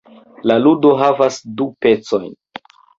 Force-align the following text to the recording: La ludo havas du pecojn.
La 0.51 0.55
ludo 0.63 0.95
havas 1.03 1.39
du 1.61 1.71
pecojn. 1.87 2.29